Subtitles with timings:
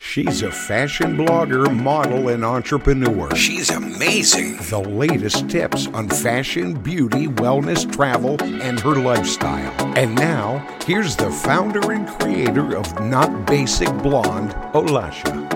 [0.00, 3.34] She's a fashion blogger, model, and entrepreneur.
[3.34, 4.56] She's amazing.
[4.70, 9.72] The latest tips on fashion, beauty, wellness, travel, and her lifestyle.
[9.98, 15.47] And now, here's the founder and creator of Not Basic Blonde, Olasha.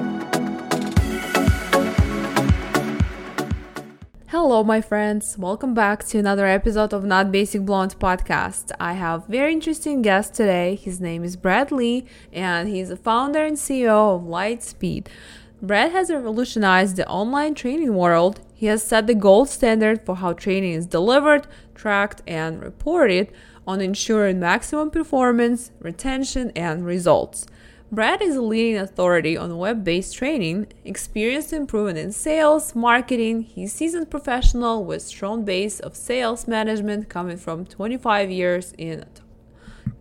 [4.32, 5.36] Hello, my friends.
[5.36, 8.72] Welcome back to another episode of Not Basic Blonde podcast.
[8.80, 10.74] I have very interesting guest today.
[10.74, 15.08] His name is Brad Lea, and he's the founder and CEO of Lightspeed.
[15.60, 18.40] Brad has revolutionized the online training world.
[18.54, 23.30] He has set the gold standard for how training is delivered, tracked, and reported
[23.66, 27.46] on ensuring maximum performance, retention, and results.
[27.92, 33.42] Brad is a leading authority on web based training, experienced proven in sales, marketing.
[33.42, 39.04] He's seasoned professional with strong base of sales management coming from 25 years in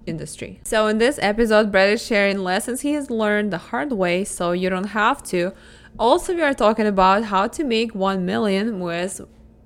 [0.05, 0.61] industry.
[0.63, 4.53] So in this episode, Brad is sharing lessons he has learned the hard way so
[4.53, 5.51] you don't have to.
[5.99, 9.19] Also, we are talking about how to make 1 million with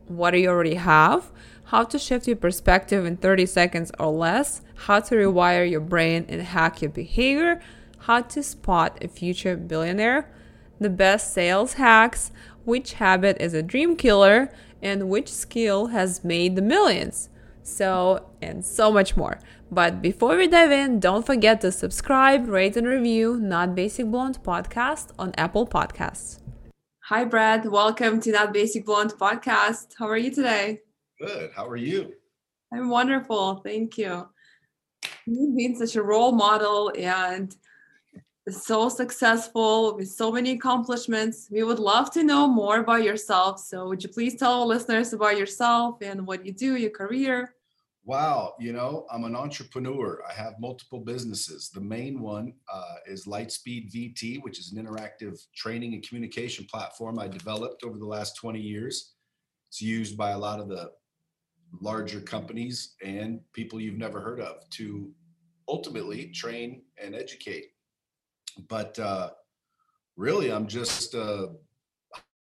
[0.08, 1.32] what you already have,
[1.66, 6.26] how to shift your perspective in 30 seconds or less, how to rewire your brain
[6.28, 7.62] and hack your behavior
[8.06, 10.32] how to spot a future billionaire,
[10.80, 12.32] the best sales hacks,
[12.64, 17.30] which habit is a dream killer, and which skill has made the millions.
[17.64, 19.40] So, and so much more.
[19.72, 24.38] But before we dive in, don't forget to subscribe, rate, and review Not Basic Blonde
[24.44, 26.42] podcast on Apple Podcasts.
[27.06, 27.66] Hi, Brad.
[27.66, 29.88] Welcome to Not Basic Blonde podcast.
[29.98, 30.82] How are you today?
[31.20, 31.50] Good.
[31.56, 32.14] How are you?
[32.72, 33.62] I'm wonderful.
[33.66, 34.28] Thank you.
[35.26, 37.56] You've been such a role model and
[38.50, 41.48] so successful with so many accomplishments.
[41.52, 43.60] We would love to know more about yourself.
[43.60, 47.56] So, would you please tell our listeners about yourself and what you do, your career?
[48.08, 50.22] Wow, you know, I'm an entrepreneur.
[50.30, 51.72] I have multiple businesses.
[51.72, 57.18] The main one uh, is Lightspeed VT, which is an interactive training and communication platform
[57.18, 59.16] I developed over the last 20 years.
[59.70, 60.92] It's used by a lot of the
[61.82, 65.12] larger companies and people you've never heard of to
[65.68, 67.72] ultimately train and educate
[68.70, 69.32] but uh,
[70.16, 71.52] really, I'm just a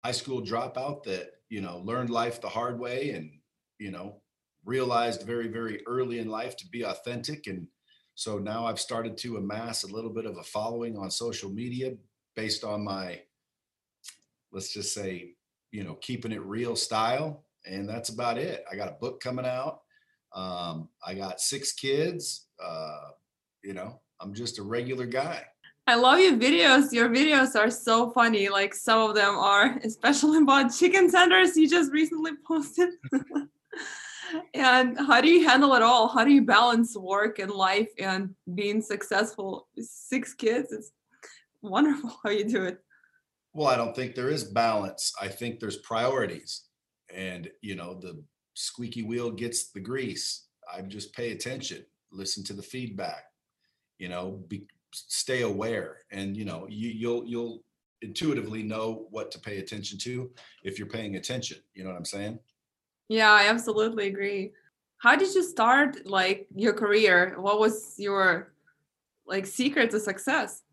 [0.03, 3.31] high school dropout that you know learned life the hard way, and
[3.80, 4.22] you know
[4.66, 7.47] realized very very early in life to be authentic.
[7.47, 7.68] And
[8.16, 11.94] so now I've started to amass a little bit of a following on social media
[12.36, 13.22] based on my
[14.52, 15.36] let's just say
[15.72, 17.46] you know keeping it real style.
[17.66, 18.64] And that's about it.
[18.72, 19.81] I got a book coming out.
[20.34, 22.47] Um, i got six kids.
[22.64, 23.09] Uh,
[23.64, 25.44] you know i'm just a regular guy
[25.89, 26.94] I love your videos.
[26.94, 28.47] Your videos are so funny.
[28.47, 32.90] Like some of them are, especially about chicken tenders you just recently posted.
[34.53, 36.08] and how do you handle it all?
[36.08, 39.67] How do you balance work and life and being successful?
[39.79, 40.91] Six kids, it's
[41.64, 42.78] wonderful how you do it.
[43.53, 45.11] Well, I don't think there is balance.
[45.19, 46.66] I think there's priorities.
[47.11, 48.23] And, you know, the
[48.53, 50.49] squeaky wheel gets the grease.
[50.72, 53.23] I just pay attention, listen to the feedback,
[53.97, 57.64] you know, be, stay aware and you know you, you'll you'll
[58.02, 60.32] intuitively know what to pay attention to
[60.64, 62.40] if you're paying attention you know what i'm saying
[63.09, 64.52] yeah i absolutely agree
[64.97, 68.53] how did you start like your career what was your
[69.28, 70.64] like secret to success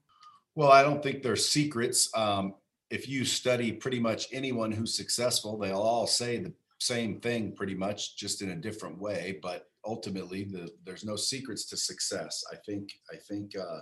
[0.54, 2.54] well i don't think there's secrets um,
[2.90, 7.74] if you study pretty much anyone who's successful, they'll all say the same thing pretty
[7.74, 9.38] much, just in a different way.
[9.42, 12.44] But ultimately, the, there's no secrets to success.
[12.52, 13.80] I think I think uh,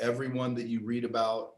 [0.00, 1.54] everyone that you read about,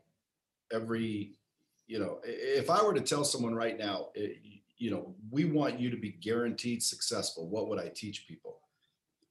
[0.72, 1.38] every
[1.86, 4.38] you know, if I were to tell someone right now, it,
[4.78, 8.60] you know, we want you to be guaranteed successful, what would I teach people?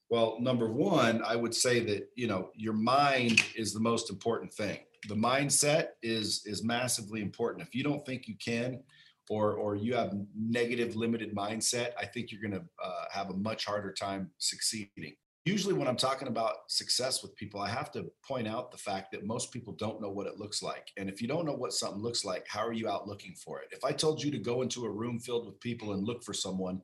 [0.09, 4.53] Well, number one, I would say that you know your mind is the most important
[4.53, 4.79] thing.
[5.07, 7.65] The mindset is is massively important.
[7.65, 8.83] If you don't think you can,
[9.29, 13.33] or or you have negative limited mindset, I think you're going to uh, have a
[13.33, 15.15] much harder time succeeding.
[15.45, 19.11] Usually, when I'm talking about success with people, I have to point out the fact
[19.11, 20.89] that most people don't know what it looks like.
[20.97, 23.59] And if you don't know what something looks like, how are you out looking for
[23.59, 23.69] it?
[23.71, 26.33] If I told you to go into a room filled with people and look for
[26.33, 26.81] someone,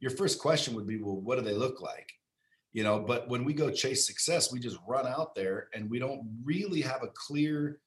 [0.00, 2.10] your first question would be, well, what do they look like?
[2.72, 5.98] you know but when we go chase success we just run out there and we
[5.98, 7.80] don't really have a clear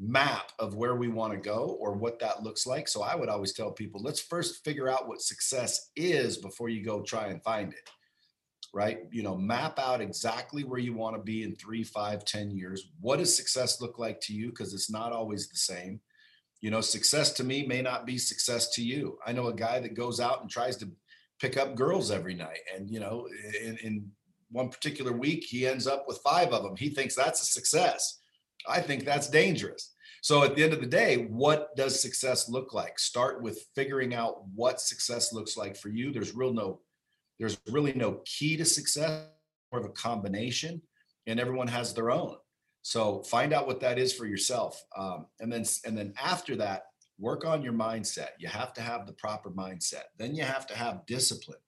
[0.00, 3.28] map of where we want to go or what that looks like so i would
[3.28, 7.42] always tell people let's first figure out what success is before you go try and
[7.42, 7.90] find it
[8.72, 12.50] right you know map out exactly where you want to be in three five ten
[12.50, 16.00] years what does success look like to you because it's not always the same
[16.60, 19.78] you know success to me may not be success to you i know a guy
[19.78, 20.90] that goes out and tries to
[21.42, 22.60] pick up girls every night.
[22.74, 23.28] And, you know,
[23.60, 24.08] in, in
[24.52, 26.76] one particular week, he ends up with five of them.
[26.76, 28.20] He thinks that's a success.
[28.68, 29.92] I think that's dangerous.
[30.22, 32.96] So at the end of the day, what does success look like?
[32.96, 36.12] Start with figuring out what success looks like for you.
[36.12, 36.78] There's real no,
[37.42, 39.26] there's really no key to success,
[39.72, 40.80] more of a combination,
[41.26, 42.36] and everyone has their own.
[42.82, 46.84] So find out what that is for yourself, um, and then and then after that,
[47.18, 48.28] work on your mindset.
[48.38, 50.04] You have to have the proper mindset.
[50.18, 51.58] Then you have to have discipline.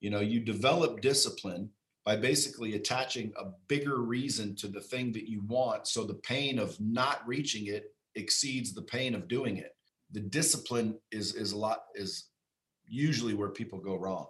[0.00, 1.70] You know, you develop discipline
[2.04, 5.88] by basically attaching a bigger reason to the thing that you want.
[5.88, 9.74] So the pain of not reaching it exceeds the pain of doing it.
[10.12, 12.28] The discipline is, is a lot, is
[12.86, 14.28] usually where people go wrong.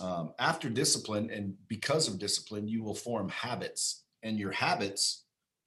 [0.00, 5.24] Um, after discipline and because of discipline, you will form habits, and your habits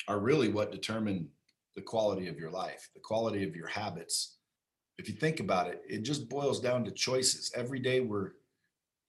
[0.08, 1.30] are really what determine
[1.76, 4.38] the quality of your life, the quality of your habits.
[4.98, 7.52] If you think about it, it just boils down to choices.
[7.56, 8.32] Every day we're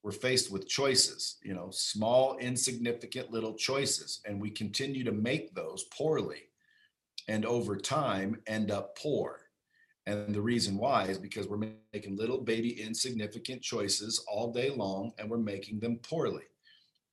[0.05, 5.53] we're faced with choices, you know, small, insignificant little choices, and we continue to make
[5.55, 6.43] those poorly,
[7.27, 9.41] and over time end up poor.
[10.09, 15.13] And the reason why is because we're making little baby insignificant choices all day long,
[15.19, 16.45] and we're making them poorly,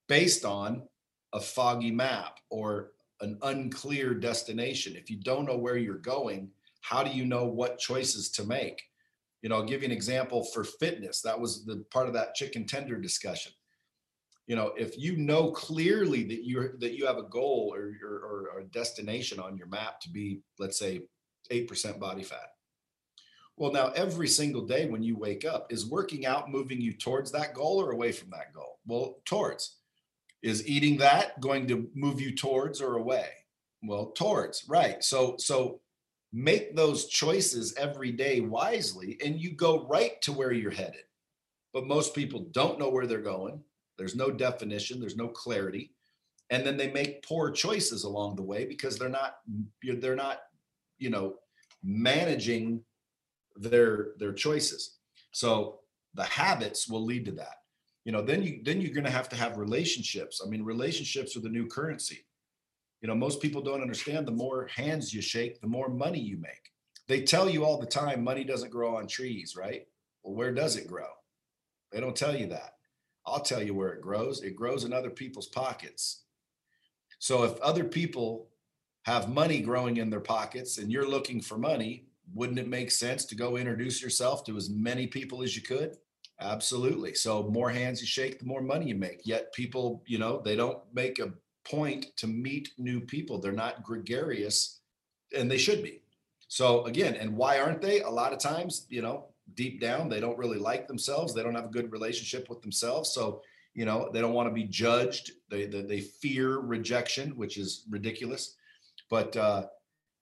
[0.07, 0.87] based on
[1.33, 4.95] a foggy map or an unclear destination.
[4.95, 8.81] If you don't know where you're going, how do you know what choices to make?
[9.41, 11.19] You know, I'll give you an example for fitness.
[11.19, 13.51] That was the part of that chicken tender discussion.
[14.47, 18.51] You know, if you know clearly that you that you have a goal or, or,
[18.53, 21.01] or a destination on your map to be, let's say,
[21.51, 22.54] eight percent body fat.
[23.57, 27.31] Well, now every single day when you wake up, is working out moving you towards
[27.31, 28.79] that goal or away from that goal?
[28.85, 29.77] Well, towards.
[30.43, 33.29] Is eating that going to move you towards or away?
[33.81, 35.03] Well, towards, right.
[35.03, 35.79] So so
[36.33, 41.03] make those choices every day wisely and you go right to where you're headed.
[41.73, 43.61] But most people don't know where they're going.
[43.97, 45.91] There's no definition, there's no clarity.
[46.49, 49.37] And then they make poor choices along the way because they're not
[49.81, 50.39] they're not,
[50.97, 51.35] you know,
[51.83, 52.83] managing
[53.55, 54.97] their their choices.
[55.31, 55.79] So
[56.13, 57.57] the habits will lead to that.
[58.03, 60.41] You know then you then you're going to have to have relationships.
[60.45, 62.25] I mean relationships are the new currency.
[63.01, 66.37] You know most people don't understand the more hands you shake the more money you
[66.37, 66.71] make.
[67.07, 69.87] They tell you all the time money doesn't grow on trees right?
[70.23, 71.09] Well where does it grow?
[71.91, 72.73] They don't tell you that.
[73.25, 74.43] I'll tell you where it grows.
[74.43, 76.25] It grows in other people's pockets.
[77.19, 78.49] So if other people
[79.03, 83.25] have money growing in their pockets and you're looking for money wouldn't it make sense
[83.25, 85.97] to go introduce yourself to as many people as you could
[86.41, 87.13] Absolutely.
[87.13, 89.21] So more hands you shake, the more money you make.
[89.25, 93.39] Yet people, you know, they don't make a point to meet new people.
[93.39, 94.81] They're not gregarious
[95.35, 96.01] and they should be.
[96.47, 98.01] So again, and why aren't they?
[98.01, 101.33] A lot of times, you know, deep down, they don't really like themselves.
[101.33, 103.13] They don't have a good relationship with themselves.
[103.13, 103.41] So,
[103.73, 105.31] you know, they don't want to be judged.
[105.49, 108.55] They, they, they fear rejection, which is ridiculous.
[109.09, 109.67] But, uh,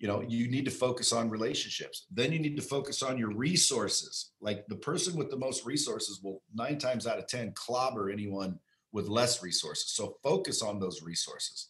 [0.04, 2.08] you know you need to focus on relationships.
[2.12, 4.34] Then you need to focus on your resources.
[4.42, 8.60] Like the person with the most resources will nine times out of ten clobber anyone
[8.92, 9.92] with less resources.
[9.92, 11.70] So focus on those resources.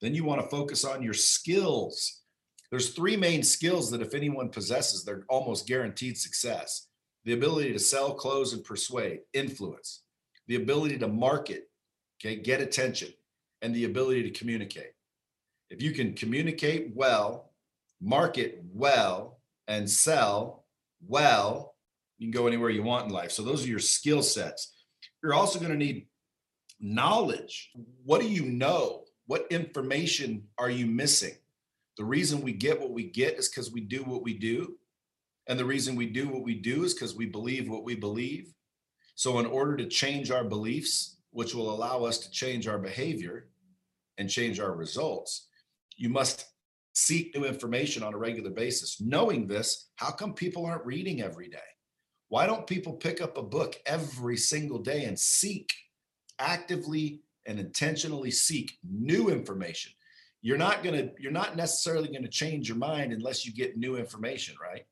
[0.00, 2.22] Then you want to focus on your skills.
[2.70, 6.88] There's three main skills that if anyone possesses they're almost guaranteed success.
[7.26, 10.04] The ability to sell close and persuade influence.
[10.48, 11.68] The ability to market
[12.18, 13.12] okay get attention
[13.60, 14.92] and the ability to communicate.
[15.68, 17.50] If you can communicate well
[18.04, 20.64] market well and sell
[21.06, 21.74] well,
[22.18, 23.32] you can go anywhere you want in life.
[23.32, 24.72] So those are your skill sets.
[25.22, 26.06] You're also going to need
[26.80, 27.70] knowledge.
[28.04, 29.04] What do you know?
[29.26, 31.34] What information are you missing?
[31.96, 34.76] The reason we get what we get is because we do what we do.
[35.46, 38.52] And the reason we do what we do is because we believe what we believe.
[39.14, 43.48] So, in order to change our beliefs, which will allow us to change our behavior
[44.18, 45.48] and change our results,
[45.96, 46.46] you must
[46.94, 49.00] seek new information on a regular basis.
[49.00, 51.58] Knowing this, how come people aren't reading every day?
[52.28, 55.70] Why don't people pick up a book every single day and seek
[56.38, 59.92] actively and intentionally seek new information?
[60.40, 63.76] You're not going to you're not necessarily going to change your mind unless you get
[63.76, 64.84] new information, right?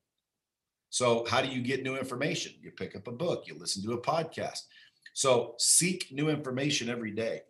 [0.90, 2.52] So, how do you get new information?
[2.60, 4.60] You pick up a book, you listen to a podcast.
[5.14, 7.42] So, seek new information every day.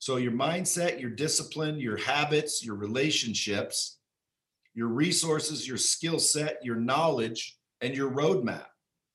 [0.00, 3.97] So, your mindset, your discipline, your habits, your relationships,
[4.74, 8.66] your resources, your skill set, your knowledge, and your roadmap.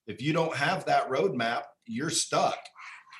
[0.07, 2.57] If you don't have that roadmap, you're stuck.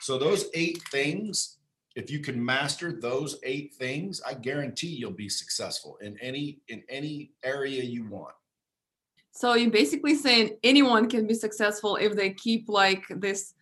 [0.01, 1.59] So, those eight things,
[1.95, 6.83] if you can master those eight things, I guarantee you'll be successful in any in
[6.89, 8.35] any area you want.
[9.35, 13.55] So you're basically saying anyone can be successful if they keep like this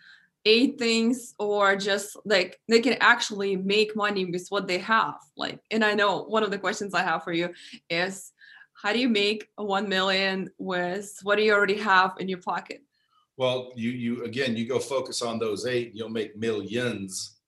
[0.45, 5.59] eight things or just like they can actually make money with what they have like
[5.69, 7.47] and i know one of the questions i have for you
[7.91, 8.31] is
[8.81, 12.39] how do you make a 1 million with what do you already have in your
[12.39, 12.81] pocket
[13.37, 17.39] well you you again you go focus on those eight you'll make millions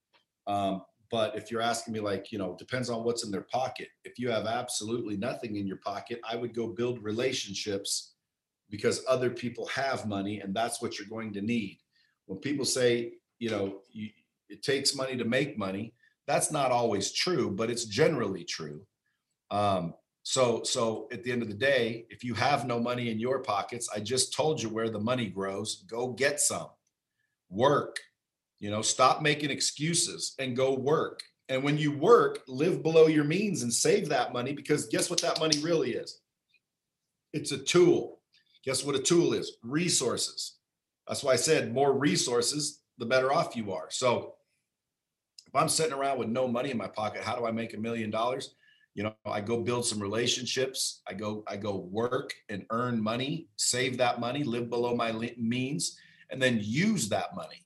[0.47, 3.87] um, but if you're asking me like you know depends on what's in their pocket
[4.03, 8.13] if you have absolutely nothing in your pocket i would go build relationships
[8.73, 11.77] because other people have money and that's what you're going to need.
[12.25, 14.09] When people say, you know, you,
[14.49, 15.93] it takes money to make money,
[16.25, 18.81] that's not always true, but it's generally true.
[19.51, 23.19] Um, so, so at the end of the day, if you have no money in
[23.19, 25.83] your pockets, I just told you where the money grows.
[25.87, 26.67] Go get some.
[27.49, 27.99] Work.
[28.59, 31.21] You know, stop making excuses and go work.
[31.49, 35.21] And when you work, live below your means and save that money because guess what
[35.21, 36.21] that money really is?
[37.33, 38.21] It's a tool.
[38.63, 39.57] Guess what a tool is?
[39.61, 40.53] Resources.
[41.05, 43.87] That's why I said more resources, the better off you are.
[43.89, 44.35] So
[45.47, 47.77] if I'm sitting around with no money in my pocket, how do I make a
[47.77, 48.55] million dollars?
[48.95, 51.01] You know, I go build some relationships.
[51.07, 55.97] I go, I go work and earn money, save that money, live below my means,
[56.29, 57.65] and then use that money.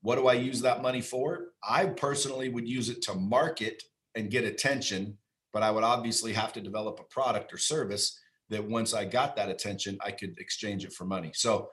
[0.00, 1.52] What do I use that money for?
[1.62, 3.82] I personally would use it to market
[4.14, 5.16] and get attention,
[5.52, 9.36] but I would obviously have to develop a product or service that once I got
[9.36, 11.30] that attention, I could exchange it for money.
[11.34, 11.70] So,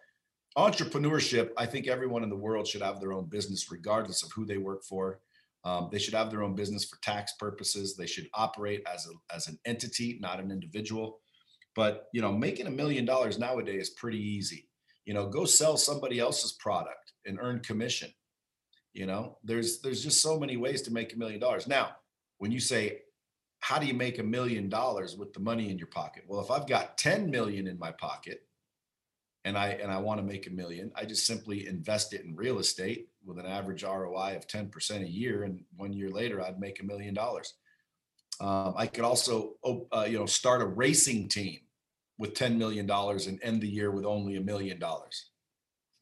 [0.57, 4.45] entrepreneurship, I think everyone in the world should have their own business, regardless of who
[4.45, 5.19] they work for.
[5.65, 7.95] Um, they should have their own business for tax purposes.
[7.95, 11.19] They should operate as a, as an entity, not an individual.
[11.75, 14.69] But you know, making a million dollars nowadays is pretty easy.
[15.05, 18.11] You know, go sell somebody else's product and earn commission.
[18.93, 21.67] You know, there's there's just so many ways to make a million dollars.
[21.67, 21.91] Now,
[22.37, 22.99] when you say
[23.59, 26.23] how do you make a million dollars with the money in your pocket?
[26.27, 28.41] Well, if I've got 10 million in my pocket
[29.45, 32.35] and I and I want to make a million, I just simply invest it in
[32.35, 36.59] real estate with an average ROI of 10% a year, and one year later I'd
[36.59, 37.53] make a million dollars.
[38.41, 39.55] Um, I could also,
[39.91, 41.59] uh, you know, start a racing team
[42.17, 45.29] with 10 million dollars and end the year with only a million dollars.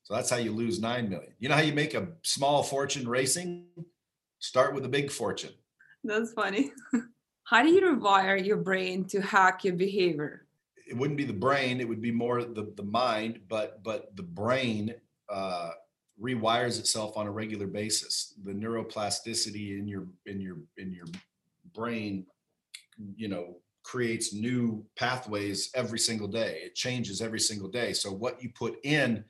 [0.03, 1.33] So that's how you lose nine million.
[1.39, 3.65] You know how you make a small fortune racing?
[4.39, 5.51] Start with a big fortune.
[6.03, 6.71] That's funny.
[7.43, 10.46] how do you rewire your brain to hack your behavior
[10.87, 14.23] it wouldn't be the brain it would be more the, the mind but but the
[14.23, 14.93] brain
[15.29, 15.71] uh,
[16.21, 18.33] rewires itself on a regular basis.
[18.43, 21.05] The neuroplasticity in your in your in your
[21.73, 22.25] brain
[23.15, 26.61] you know creates new pathways every single day.
[26.63, 27.93] It changes every single day.
[27.93, 29.23] So what you put in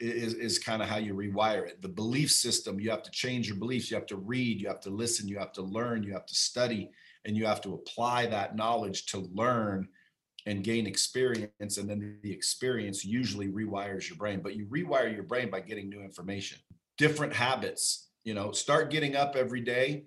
[0.00, 1.80] is, is kind of how you rewire it.
[1.80, 3.90] The belief system you have to change your beliefs.
[3.90, 6.34] You have to read you have to listen you have to learn you have to
[6.34, 6.90] study
[7.26, 9.88] and you have to apply that knowledge to learn
[10.46, 15.22] and gain experience and then the experience usually rewires your brain but you rewire your
[15.22, 16.58] brain by getting new information
[16.96, 20.04] different habits you know start getting up every day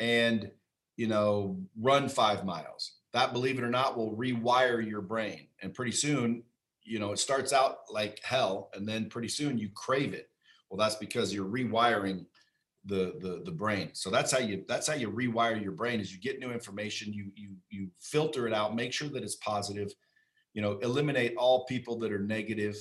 [0.00, 0.50] and
[0.96, 2.96] you know run 5 miles.
[3.12, 6.42] That believe it or not will rewire your brain and pretty soon
[6.82, 10.30] you know it starts out like hell and then pretty soon you crave it.
[10.68, 12.26] Well that's because you're rewiring
[12.84, 13.90] the the the brain.
[13.92, 17.12] So that's how you that's how you rewire your brain is you get new information
[17.12, 19.92] you you you filter it out make sure that it's positive
[20.54, 22.76] you know eliminate all people that are negative.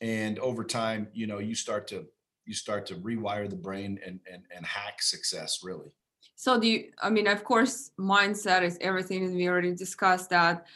[0.00, 2.06] And over time you know you start to
[2.46, 5.94] you start to rewire the brain and and, and hack success really.
[6.36, 10.66] So do you i mean of course mindset is everything and we already discussed that.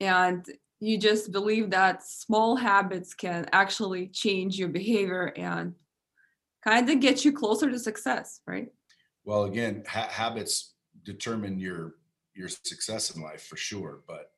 [0.00, 0.44] And
[0.80, 5.74] you just believe that small habits can actually change your behavior and
[6.64, 8.68] kind of get you closer to success, right?
[9.24, 11.96] Well, again, ha- habits determine your
[12.34, 14.32] your success in life for sure, but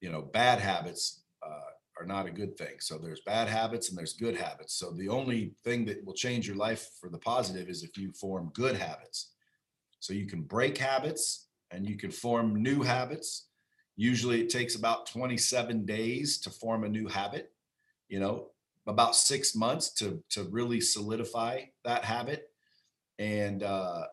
[0.00, 2.76] you know, bad habits uh, are not a good thing.
[2.80, 4.74] So there's bad habits and there's good habits.
[4.74, 8.12] So the only thing that will change your life for the positive is if you
[8.12, 9.32] form good habits.
[10.00, 13.48] So you can break habits and you can form new habits.
[13.96, 17.52] Usually it takes about 27 days to form a new habit,
[18.08, 18.50] you know,
[18.86, 22.50] about six months to, to really solidify that habit.
[23.18, 24.04] And uh,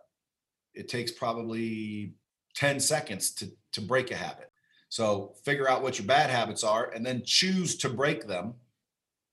[0.73, 2.13] it takes probably
[2.55, 4.51] 10 seconds to, to break a habit.
[4.89, 8.53] So figure out what your bad habits are and then choose to break them.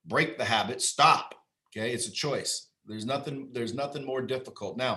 [0.07, 1.35] Break the habit, stop.
[1.69, 2.69] Okay, it's a choice.
[2.87, 4.79] There's nothing there's nothing more difficult.
[4.79, 4.97] Now,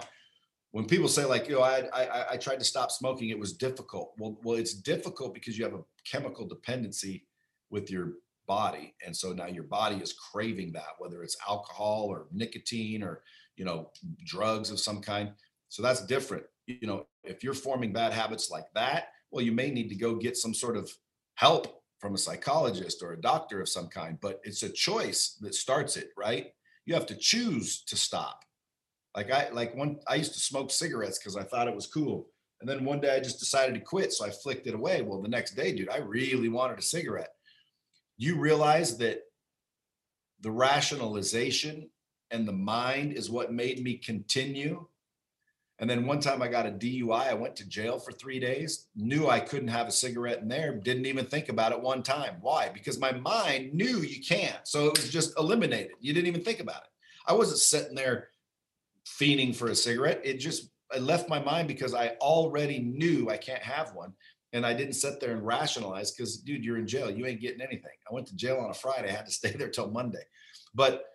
[0.72, 3.54] when people say like, you know, I, I I tried to stop smoking, it was
[3.54, 4.14] difficult.
[4.18, 7.26] Well, well, it's difficult because you have a chemical dependency
[7.70, 8.14] with your
[8.48, 13.24] body, and so now your body is craving that, whether it's alcohol or nicotine or
[13.56, 13.90] you know
[14.26, 15.32] drugs of some kind.
[15.70, 16.44] So that's different.
[16.68, 20.16] You know, if you're forming bad habits like that, well, you may need to go
[20.16, 20.92] get some sort of
[21.36, 25.56] help from a psychologist or a doctor of some kind, but it's a choice that
[25.56, 26.52] starts it, right?
[26.86, 28.44] You have to choose to stop.
[29.16, 32.28] Like I like one I used to smoke cigarettes because I thought it was cool.
[32.62, 34.14] And then one day I just decided to quit.
[34.14, 35.02] So I flicked it away.
[35.02, 37.33] Well, the next day, dude, I really wanted a cigarette.
[38.17, 39.22] You realize that
[40.41, 41.89] the rationalization
[42.32, 44.86] and the mind is what made me continue
[45.79, 47.27] and then one time I got a DUI.
[47.27, 50.75] I went to jail for three days, knew I couldn't have a cigarette in there,
[50.75, 52.38] didn't even think about it one time.
[52.41, 52.70] Why?
[52.70, 54.65] Because my mind knew you can't.
[54.65, 55.91] So it was just eliminated.
[56.00, 56.89] You didn't even think about it.
[57.27, 58.29] I wasn't sitting there
[59.05, 60.22] fiending for a cigarette.
[60.24, 64.13] It just I left my mind because I already knew I can't have one.
[64.53, 67.10] And I didn't sit there and rationalize because, dude, you're in jail.
[67.10, 67.91] You ain't getting anything.
[68.10, 69.10] I went to jail on a Friday.
[69.10, 70.24] I had to stay there till Monday.
[70.74, 71.05] But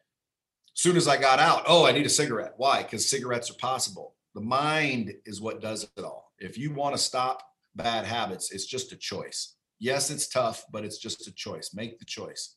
[0.75, 2.54] soon as I got out, oh, I need a cigarette.
[2.57, 2.83] Why?
[2.83, 6.33] Because cigarettes are possible the mind is what does it all.
[6.38, 7.42] If you want to stop
[7.74, 9.57] bad habits, it's just a choice.
[9.81, 11.74] Yes, it's tough, but it's just a choice.
[11.74, 12.57] Make the choice.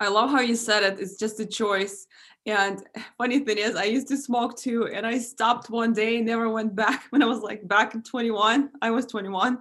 [0.00, 1.00] I love how you said it.
[1.00, 2.06] It's just a choice.
[2.46, 2.84] And
[3.16, 6.74] funny thing is, I used to smoke too, and I stopped one day, never went
[6.74, 7.04] back.
[7.10, 9.58] When I was like back in 21, I was 21,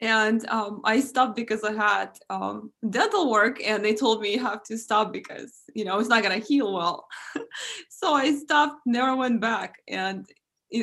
[0.00, 4.40] and um, I stopped because I had um, dental work, and they told me you
[4.40, 7.06] have to stop because you know it's not gonna heal well.
[7.90, 10.26] so I stopped, never went back, and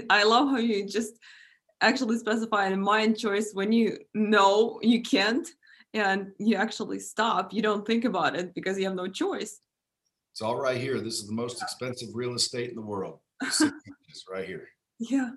[0.10, 1.14] I love how you just
[1.82, 5.48] actually specify a mind choice when you know you can't
[5.94, 7.54] and you actually stop.
[7.54, 9.62] You don't think about it because you have no choice.
[10.32, 11.00] It's all right here.
[11.00, 13.20] This is the most expensive real estate in the world.
[13.42, 13.64] It's
[14.32, 14.68] right here.
[15.00, 15.32] Yeah.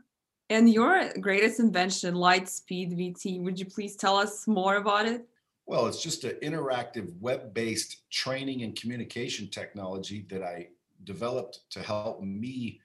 [0.50, 5.26] And your greatest invention, Lightspeed VT, would you please tell us more about it?
[5.66, 10.68] Well, it's just an interactive web based training and communication technology that I
[11.04, 12.80] developed to help me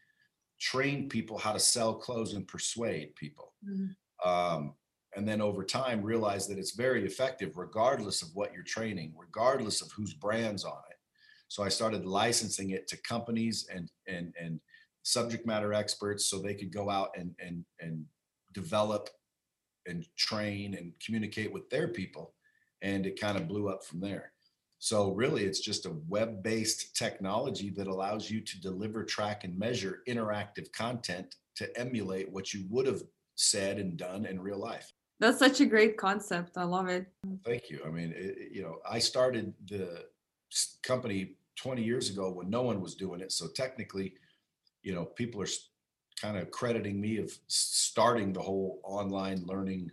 [0.59, 3.53] train people how to sell, close, and persuade people.
[3.67, 4.29] Mm-hmm.
[4.29, 4.73] Um,
[5.17, 9.81] and then over time, realize that it's very effective regardless of what you're training, regardless
[9.81, 10.97] of whose brand's on it.
[11.49, 14.59] So I started licensing it to companies and and and
[15.03, 18.05] subject matter experts so they could go out and and and
[18.53, 19.09] develop
[19.87, 22.33] and train and communicate with their people
[22.81, 24.33] and it kind of blew up from there
[24.79, 30.03] so really, it's just a web-based technology that allows you to deliver, track, and measure
[30.07, 33.01] interactive content to emulate what you would have
[33.35, 34.93] said and done in real life.
[35.19, 36.57] That's such a great concept.
[36.57, 37.07] I love it.
[37.43, 37.81] Thank you.
[37.85, 40.05] I mean, it, you know, I started the
[40.83, 43.31] company 20 years ago when no one was doing it.
[43.31, 44.13] So technically,
[44.83, 45.47] you know, people are
[46.21, 49.91] kind of crediting me of starting the whole online learning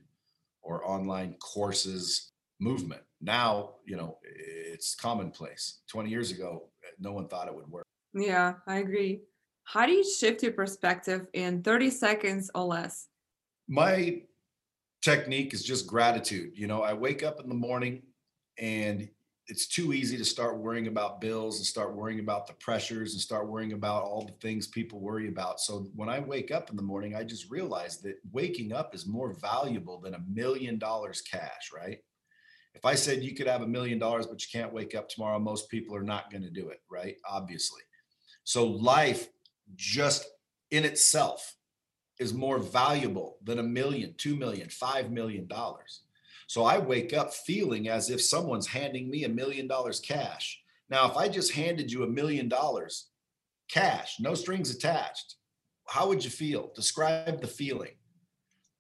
[0.63, 3.03] or online courses movement.
[3.21, 5.81] Now, you know, it's commonplace.
[5.89, 7.85] 20 years ago, no one thought it would work.
[8.15, 9.23] Yeah, I agree.
[9.65, 13.09] How do you shift your perspective in 30 seconds or less?
[13.67, 14.23] My
[15.05, 16.53] technique is just gratitude.
[16.57, 18.03] You know, I wake up in the morning
[18.59, 19.09] and
[19.47, 23.21] it's too easy to start worrying about bills and start worrying about the pressures and
[23.21, 25.61] start worrying about all the things people worry about.
[25.61, 29.07] So when I wake up in the morning, I just realize that waking up is
[29.07, 31.99] more valuable than a million dollars cash, right?
[32.75, 35.39] if I said you could have a million dollars, but you can't wake up tomorrow,
[35.39, 37.17] most people are not going to do it, right?
[37.29, 37.83] Obviously.
[38.43, 39.29] So life
[39.77, 40.27] just
[40.71, 41.55] in itself
[42.19, 46.03] is more valuable than a million, two million, five million dollars.
[46.47, 50.61] So I wake up feeling as if someone's handing me a million dollars cash.
[50.91, 53.09] Now, if I just handed you a million dollars
[53.69, 55.37] cash, no strings attached,
[55.87, 56.71] how would you feel?
[56.75, 57.95] Describe the feeling.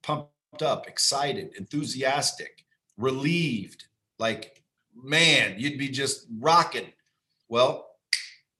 [0.02, 2.64] Pumped up, excited, enthusiastic,
[2.96, 3.84] relieved,
[4.18, 4.62] like
[4.94, 6.92] man, you'd be just rocking.
[7.48, 7.88] Well,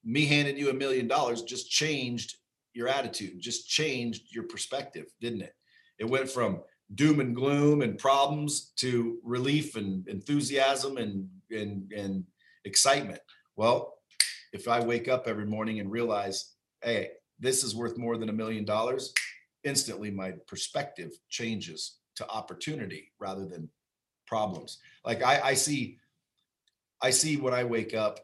[0.05, 2.37] me handing you a million dollars just changed
[2.75, 5.55] your attitude, just changed your perspective, didn't it?
[5.99, 6.63] It went from
[6.95, 12.25] doom and gloom and problems to relief and enthusiasm and and and
[12.65, 13.21] excitement.
[13.57, 13.95] Well,
[14.53, 18.33] if I wake up every morning and realize, hey, this is worth more than a
[18.33, 19.13] million dollars,
[19.65, 23.69] instantly my perspective changes to opportunity rather than
[24.27, 24.79] problems.
[25.05, 25.99] Like I, I see,
[27.03, 28.21] I see when I wake up,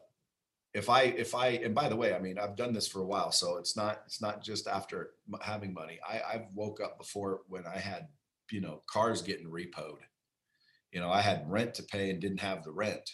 [0.73, 3.05] if I, if I, and by the way, I mean, I've done this for a
[3.05, 5.99] while, so it's not, it's not just after having money.
[6.07, 8.07] I, I've woke up before when I had,
[8.51, 9.99] you know, cars getting repoed.
[10.91, 13.09] You know, I had rent to pay and didn't have the rent.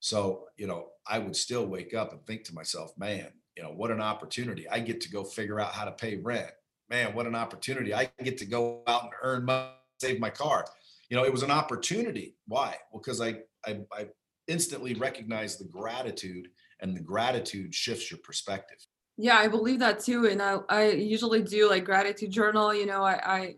[0.00, 3.70] So, you know, I would still wake up and think to myself, man, you know,
[3.70, 4.68] what an opportunity.
[4.68, 6.50] I get to go figure out how to pay rent.
[6.88, 7.94] Man, what an opportunity.
[7.94, 9.68] I get to go out and earn money,
[10.00, 10.64] save my car.
[11.08, 12.36] You know, it was an opportunity.
[12.46, 12.76] Why?
[12.90, 14.06] Well, because I, I, I
[14.48, 16.48] instantly recognize the gratitude
[16.82, 18.78] and the gratitude shifts your perspective.
[19.16, 20.26] Yeah, I believe that too.
[20.26, 22.74] And I, I usually do like gratitude journal.
[22.74, 23.54] You know, I, I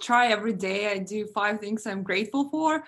[0.00, 0.90] try every day.
[0.90, 2.84] I do five things I'm grateful for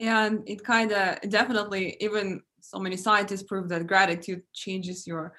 [0.00, 5.32] and it kind of definitely even so many scientists prove that gratitude changes your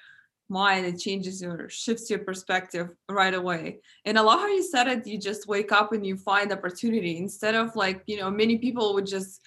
[0.48, 4.88] mind it changes your shifts your perspective right away and i love how you said
[4.88, 8.56] it you just wake up and you find opportunity instead of like you know many
[8.56, 9.42] people would just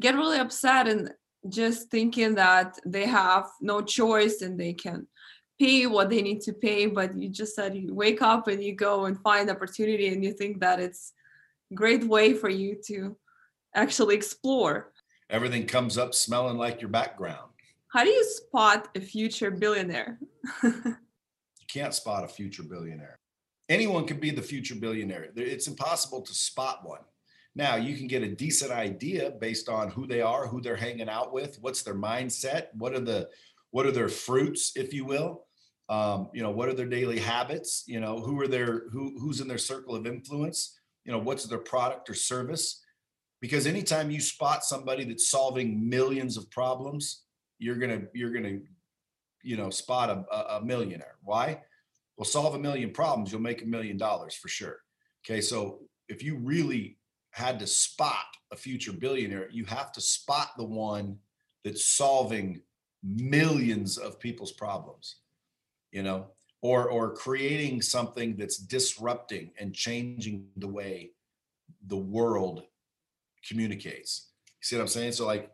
[0.00, 1.10] get really upset and
[1.48, 5.06] just thinking that they have no choice and they can
[5.60, 8.74] pay what they need to pay but you just said you wake up and you
[8.74, 11.12] go and find opportunity and you think that it's
[11.70, 13.16] a great way for you to
[13.74, 14.92] actually explore.
[15.30, 17.50] Everything comes up smelling like your background.
[17.88, 20.18] How do you spot a future billionaire?
[20.62, 20.96] you
[21.68, 23.16] can't spot a future billionaire.
[23.68, 25.28] Anyone can be the future billionaire.
[25.36, 27.00] It's impossible to spot one.
[27.56, 31.08] Now, you can get a decent idea based on who they are, who they're hanging
[31.08, 33.28] out with, what's their mindset, what are the
[33.70, 35.46] what are their fruits, if you will.
[35.88, 37.84] Um, you know, what are their daily habits?
[37.86, 40.78] You know, who are their who who's in their circle of influence?
[41.04, 42.84] You know, what's their product or service?
[43.44, 47.24] because anytime you spot somebody that's solving millions of problems
[47.58, 48.58] you're gonna you're gonna
[49.42, 51.60] you know spot a, a millionaire why
[52.16, 54.78] well solve a million problems you'll make a million dollars for sure
[55.22, 56.96] okay so if you really
[57.34, 61.18] had to spot a future billionaire you have to spot the one
[61.64, 62.60] that's solving
[63.02, 65.16] millions of people's problems
[65.92, 66.26] you know
[66.64, 71.10] or or creating something that's disrupting and changing the way
[71.88, 72.62] the world
[73.46, 74.30] communicates.
[74.46, 75.12] You see what I'm saying?
[75.12, 75.50] So like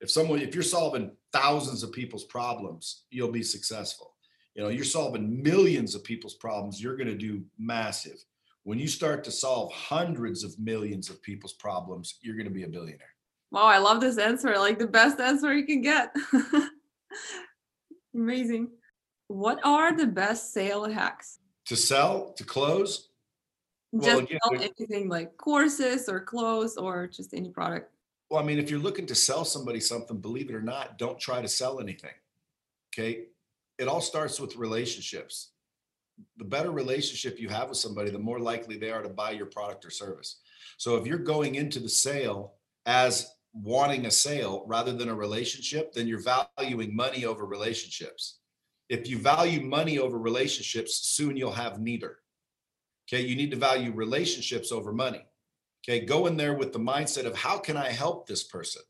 [0.00, 4.14] if someone if you're solving thousands of people's problems, you'll be successful.
[4.54, 8.24] You know, you're solving millions of people's problems, you're going to do massive.
[8.64, 12.64] When you start to solve hundreds of millions of people's problems, you're going to be
[12.64, 13.14] a billionaire.
[13.50, 14.58] Wow, I love this answer.
[14.58, 16.14] Like the best answer you can get.
[18.14, 18.70] Amazing.
[19.28, 21.38] What are the best sale hacks?
[21.66, 23.08] To sell, to close,
[23.92, 27.92] well, just again, anything like courses or clothes or just any product.
[28.28, 31.18] Well, I mean, if you're looking to sell somebody something, believe it or not, don't
[31.18, 32.10] try to sell anything.
[32.92, 33.26] Okay.
[33.78, 35.50] It all starts with relationships.
[36.36, 39.46] The better relationship you have with somebody, the more likely they are to buy your
[39.46, 40.40] product or service.
[40.76, 42.54] So if you're going into the sale
[42.86, 46.22] as wanting a sale rather than a relationship, then you're
[46.58, 48.38] valuing money over relationships.
[48.88, 52.18] If you value money over relationships, soon you'll have neither.
[53.08, 55.24] Okay, you need to value relationships over money.
[55.86, 58.82] Okay, go in there with the mindset of how can I help this person?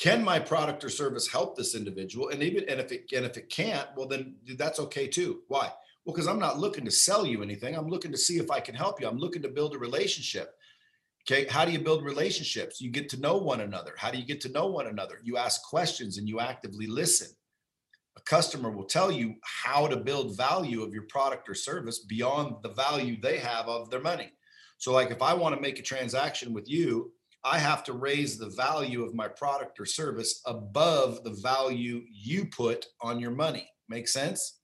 [0.00, 2.30] Can my product or service help this individual?
[2.30, 5.42] And even and if it and if it can't, well then that's okay too.
[5.48, 5.70] Why?
[6.04, 7.76] Well, because I'm not looking to sell you anything.
[7.76, 9.06] I'm looking to see if I can help you.
[9.06, 10.54] I'm looking to build a relationship.
[11.30, 12.80] Okay, how do you build relationships?
[12.80, 13.92] You get to know one another.
[13.98, 15.20] How do you get to know one another?
[15.22, 17.28] You ask questions and you actively listen
[18.16, 22.56] a customer will tell you how to build value of your product or service beyond
[22.62, 24.32] the value they have of their money.
[24.78, 27.12] So, like if I want to make a transaction with you,
[27.44, 32.46] I have to raise the value of my product or service above the value you
[32.46, 33.68] put on your money.
[33.88, 34.58] Make sense?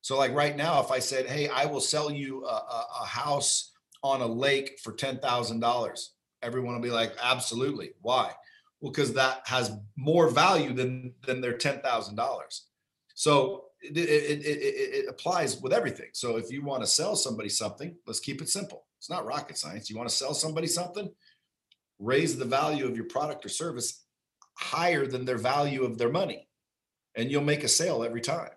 [0.00, 3.06] So, like right now, if I said, Hey, I will sell you a, a, a
[3.06, 3.72] house
[4.02, 6.08] on a lake for $10,000,
[6.42, 7.90] everyone will be like, Absolutely.
[8.02, 8.32] Why?
[8.80, 12.66] Well, because that has more value than than their ten thousand dollars.
[13.14, 16.10] So it, it, it, it, applies with everything.
[16.12, 18.84] So if you want to sell somebody something, let's keep it simple.
[18.98, 19.88] It's not rocket science.
[19.88, 21.10] You want to sell somebody something,
[21.98, 24.04] raise the value of your product or service
[24.54, 26.48] higher than their value of their money,
[27.14, 28.50] and you'll make a sale every time.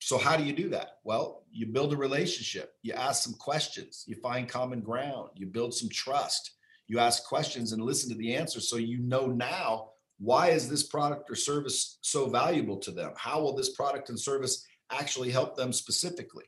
[0.00, 0.98] So how do you do that?
[1.04, 2.74] Well, you build a relationship.
[2.82, 4.04] You ask some questions.
[4.06, 5.30] You find common ground.
[5.34, 6.56] You build some trust
[6.88, 10.84] you ask questions and listen to the answers so you know now why is this
[10.84, 13.12] product or service so valuable to them?
[13.16, 16.44] How will this product and service actually help them specifically?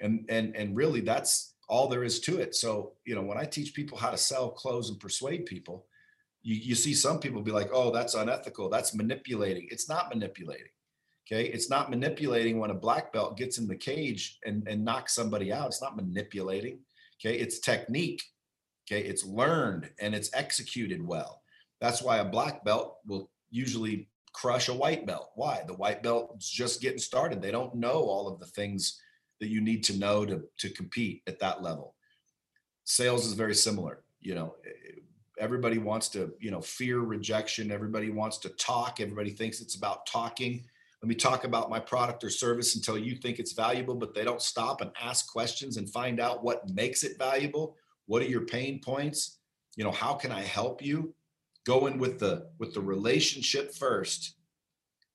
[0.00, 2.54] And and and really that's all there is to it.
[2.56, 5.86] So, you know, when I teach people how to sell, close, and persuade people,
[6.42, 8.68] you, you see some people be like, oh, that's unethical.
[8.68, 9.68] That's manipulating.
[9.70, 10.72] It's not manipulating.
[11.26, 11.46] Okay.
[11.46, 15.52] It's not manipulating when a black belt gets in the cage and, and knocks somebody
[15.52, 15.68] out.
[15.68, 16.80] It's not manipulating.
[17.20, 17.38] Okay.
[17.38, 18.22] It's technique.
[18.90, 19.02] Okay.
[19.02, 21.40] It's learned and it's executed well.
[21.80, 25.30] That's why a black belt will usually crush a white belt.
[25.36, 25.62] Why?
[25.66, 27.40] The white belt is just getting started.
[27.40, 29.00] They don't know all of the things
[29.40, 31.94] that you need to know to, to compete at that level.
[32.84, 34.04] Sales is very similar.
[34.20, 34.54] You know,
[35.38, 37.72] everybody wants to, you know, fear rejection.
[37.72, 39.00] Everybody wants to talk.
[39.00, 40.64] Everybody thinks it's about talking.
[41.02, 44.22] Let me talk about my product or service until you think it's valuable, but they
[44.22, 47.76] don't stop and ask questions and find out what makes it valuable.
[48.06, 49.38] What are your pain points?
[49.76, 51.14] You know, how can I help you?
[51.64, 54.34] Go in with the with the relationship first,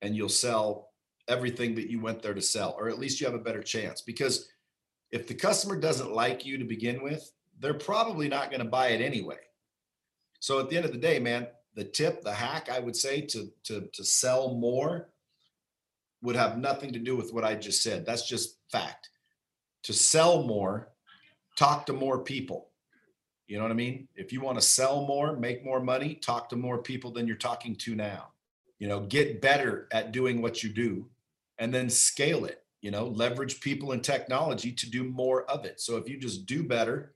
[0.02, 0.90] and you'll sell
[1.28, 4.02] everything that you went there to sell, or at least you have a better chance.
[4.02, 4.50] Because
[5.12, 8.90] if the customer doesn't like you to begin with, they're probably not going to buy
[8.90, 9.40] it anyway.
[10.40, 13.22] So at the end of the day, man, the tip, the hack, I would say
[13.22, 15.10] to to to sell more
[16.22, 18.06] would have nothing to do with what I just said.
[18.06, 19.10] That's just fact.
[19.84, 20.90] To sell more,
[21.56, 22.70] talk to more people.
[23.48, 24.08] You know what I mean?
[24.16, 27.36] If you want to sell more, make more money, talk to more people than you're
[27.36, 28.30] talking to now.
[28.80, 31.06] You know, get better at doing what you do
[31.58, 35.82] and then scale it you know leverage people and technology to do more of it.
[35.82, 37.16] So if you just do better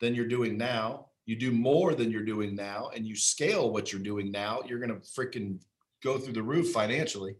[0.00, 3.92] than you're doing now you do more than you're doing now and you scale what
[3.92, 5.58] you're doing now you're going to freaking
[6.02, 7.36] go through the roof financially.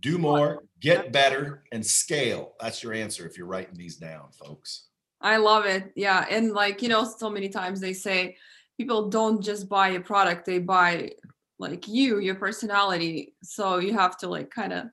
[0.00, 2.54] Do more get better and scale.
[2.58, 4.86] That's your answer if you're writing these down folks.
[5.20, 5.92] I love it.
[5.96, 8.38] Yeah and like you know so many times they say
[8.78, 11.10] people don't just buy a product they buy
[11.58, 13.34] like you your personality.
[13.42, 14.86] So you have to like kind of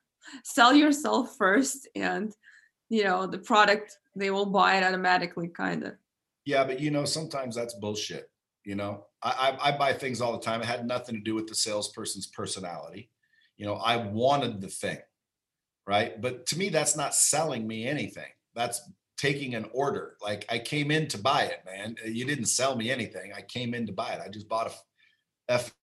[0.44, 2.34] sell yourself first and
[2.88, 5.94] you know the product they will buy it automatically kind of
[6.44, 8.30] yeah but you know sometimes that's bullshit
[8.68, 9.06] you know?
[9.22, 10.60] I, I, I buy things all the time.
[10.60, 13.10] It had nothing to do with the salesperson's personality.
[13.56, 14.98] You know i wanted the thing
[15.84, 16.20] right?
[16.20, 18.30] But to me that's not selling me anything.
[18.54, 18.82] That's
[19.16, 20.16] taking an order.
[20.22, 21.96] Like i came in to buy it man.
[22.04, 23.32] Uh, you didn't sell me anything.
[23.36, 24.20] I came in to buy it.
[24.24, 25.74] I just bought a f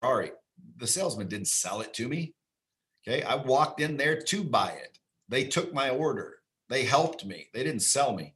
[0.00, 0.30] ferrari.
[0.76, 2.34] The salesman didn't sell it to me
[3.06, 3.22] Okay.
[3.22, 4.98] I walked in there to buy it.
[5.28, 6.38] They took my order.
[6.68, 7.48] They helped me.
[7.54, 8.34] They didn't sell me.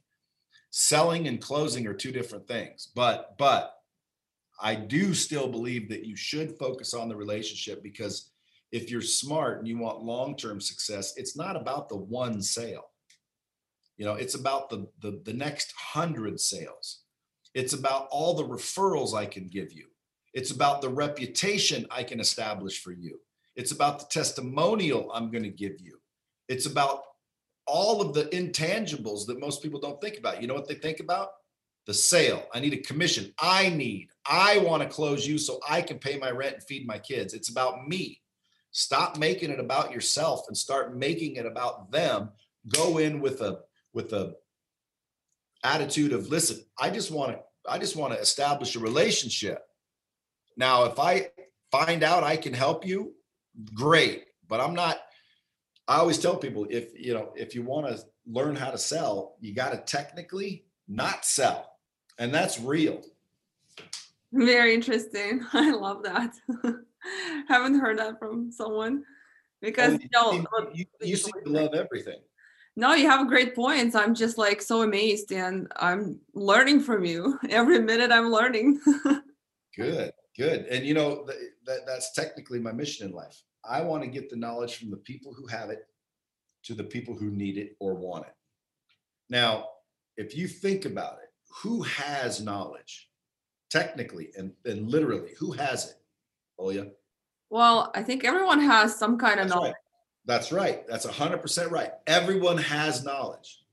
[0.71, 2.89] Selling and closing are two different things.
[2.95, 3.75] But, but
[4.61, 8.31] I do still believe that you should focus on the relationship because
[8.71, 12.89] if you're smart and you want long-term success, it's not about the one sale.
[13.97, 17.03] You know, it's about the, the, the next hundred sales.
[17.53, 19.85] It's about all the referrals I can give you.
[20.33, 23.19] It's about the reputation I can establish for you.
[23.55, 25.97] It's about the testimonial I'm going to give you.
[26.47, 27.01] It's about
[27.65, 30.41] all of the intangibles that most people don't think about.
[30.41, 31.29] You know what they think about?
[31.87, 32.45] The sale.
[32.53, 33.33] I need a commission.
[33.39, 36.87] I need, I want to close you so I can pay my rent and feed
[36.87, 37.33] my kids.
[37.33, 38.21] It's about me.
[38.71, 42.29] Stop making it about yourself and start making it about them.
[42.73, 43.59] Go in with a
[43.93, 44.35] with a
[45.63, 49.63] attitude of listen, I just want to I just want to establish a relationship.
[50.57, 51.29] Now, if I
[51.71, 53.14] find out I can help you,
[53.73, 54.25] great.
[54.47, 54.99] But I'm not,
[55.87, 59.35] I always tell people if you know, if you want to learn how to sell,
[59.39, 61.77] you got to technically not sell.
[62.17, 63.01] And that's real.
[64.31, 65.45] Very interesting.
[65.53, 66.33] I love that.
[67.47, 69.03] Haven't heard that from someone
[69.61, 72.19] because oh, you, know, you, you, you seem to love everything.
[72.77, 73.95] No, you have great points.
[73.95, 77.39] I'm just like so amazed and I'm learning from you.
[77.49, 78.81] Every minute I'm learning.
[79.75, 80.65] good, good.
[80.67, 81.27] And you know,
[81.65, 83.41] that, that's technically my mission in life.
[83.67, 85.87] I want to get the knowledge from the people who have it
[86.63, 88.33] to the people who need it or want it.
[89.29, 89.65] Now,
[90.17, 91.29] if you think about it,
[91.61, 93.09] who has knowledge
[93.69, 95.31] technically and, and literally?
[95.39, 95.95] Who has it?
[96.59, 96.91] Olya?
[97.49, 99.73] Well, I think everyone has some kind of knowledge.
[99.73, 99.75] Right.
[100.25, 100.87] That's right.
[100.87, 101.91] That's 100% right.
[102.07, 103.63] Everyone has knowledge.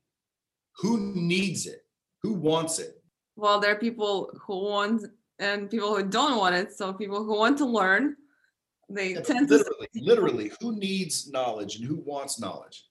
[0.79, 1.85] Who needs it?
[2.23, 3.03] Who wants it?
[3.37, 5.07] Well, there are people who want
[5.39, 6.73] and people who don't want it.
[6.73, 8.17] So people who want to learn
[8.95, 12.87] they tend literally, to literally who needs knowledge and who wants knowledge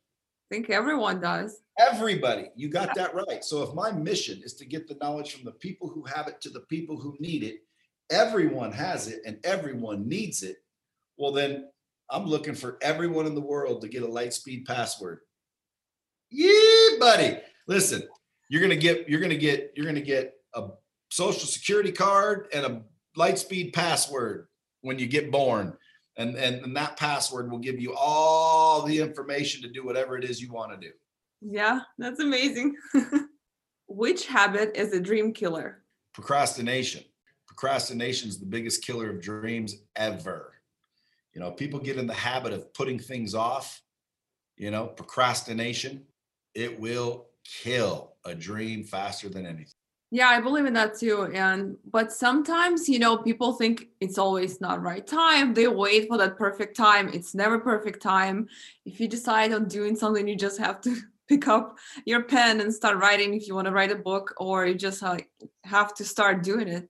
[0.49, 3.03] i think everyone does everybody you got yeah.
[3.03, 6.03] that right so if my mission is to get the knowledge from the people who
[6.03, 7.59] have it to the people who need it
[8.09, 10.57] everyone has it and everyone needs it
[11.17, 11.69] well then
[12.09, 15.19] i'm looking for everyone in the world to get a lightspeed password
[16.29, 18.01] yeah buddy listen
[18.49, 20.69] you're gonna get you're gonna get you're gonna get a
[21.11, 22.81] social security card and a
[23.17, 24.47] lightspeed password
[24.81, 25.77] when you get born.
[26.17, 30.23] And, and, and that password will give you all the information to do whatever it
[30.23, 30.93] is you want to do.
[31.41, 32.75] Yeah, that's amazing.
[33.87, 35.83] Which habit is a dream killer?
[36.13, 37.03] Procrastination.
[37.47, 40.53] Procrastination is the biggest killer of dreams ever.
[41.33, 43.81] You know, people get in the habit of putting things off,
[44.57, 46.03] you know, procrastination,
[46.53, 49.80] it will kill a dream faster than anything.
[50.13, 51.31] Yeah, I believe in that too.
[51.33, 55.53] And but sometimes, you know, people think it's always not right time.
[55.53, 57.07] They wait for that perfect time.
[57.13, 58.47] It's never perfect time.
[58.85, 60.97] If you decide on doing something, you just have to
[61.29, 64.65] pick up your pen and start writing if you want to write a book or
[64.65, 65.01] you just
[65.63, 66.89] have to start doing it.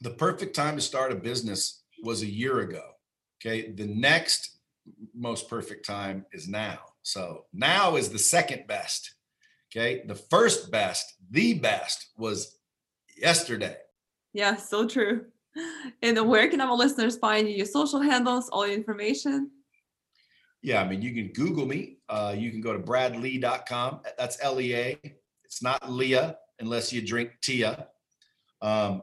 [0.00, 2.82] The perfect time to start a business was a year ago.
[3.38, 3.70] Okay?
[3.72, 4.60] The next
[5.14, 6.78] most perfect time is now.
[7.02, 9.14] So, now is the second best
[9.70, 10.02] Okay.
[10.06, 12.58] The first best, the best was
[13.16, 13.76] yesterday.
[14.32, 15.26] Yeah, so true.
[16.02, 17.56] And where can our listeners find you?
[17.56, 19.50] Your social handles, all your information?
[20.62, 21.98] Yeah, I mean, you can Google me.
[22.08, 24.00] Uh, you can go to bradlea.com.
[24.18, 24.98] That's L E A.
[25.44, 27.88] It's not Leah unless you drink Tia.
[28.62, 29.02] Um,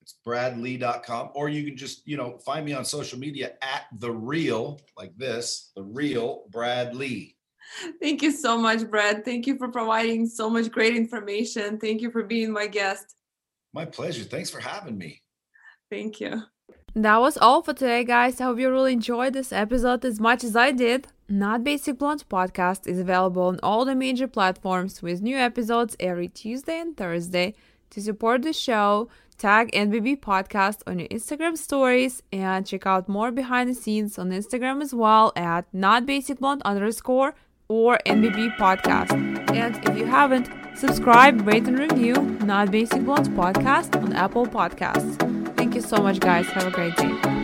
[0.00, 1.30] it's bradlea.com.
[1.34, 5.16] Or you can just, you know, find me on social media at the real, like
[5.16, 7.36] this, the real Brad Lea.
[8.00, 9.24] Thank you so much, Brad.
[9.24, 11.78] Thank you for providing so much great information.
[11.78, 13.16] Thank you for being my guest.
[13.72, 14.24] My pleasure.
[14.24, 15.22] Thanks for having me.
[15.90, 16.42] Thank you.
[16.94, 18.40] That was all for today, guys.
[18.40, 21.08] I hope you really enjoyed this episode as much as I did.
[21.28, 26.28] Not Basic Blonde podcast is available on all the major platforms with new episodes every
[26.28, 27.54] Tuesday and Thursday.
[27.90, 33.32] To support the show, tag NBB Podcast on your Instagram stories and check out more
[33.32, 37.34] behind the scenes on Instagram as well at not basic blonde underscore
[37.68, 39.12] or NBB Podcast.
[39.54, 45.16] And if you haven't, subscribe, rate, and review Not Basic Blonde Podcast on Apple Podcasts.
[45.56, 46.46] Thank you so much, guys.
[46.48, 47.43] Have a great day.